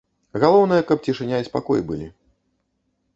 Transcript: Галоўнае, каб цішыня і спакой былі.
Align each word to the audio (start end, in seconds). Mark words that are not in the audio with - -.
Галоўнае, 0.43 0.79
каб 0.89 1.03
цішыня 1.05 1.37
і 1.43 1.47
спакой 1.49 1.83
былі. 1.91 2.07